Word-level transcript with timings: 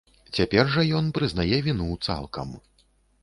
Цяпер 0.37 0.71
жа 0.75 0.85
ён 0.99 1.11
прызнае 1.17 1.59
віну 1.67 1.89
цалкам. 2.09 2.57